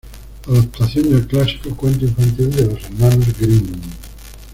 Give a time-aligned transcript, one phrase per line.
[0.47, 3.71] Adaptación del clásico cuento infantil de los hermanos Grimm.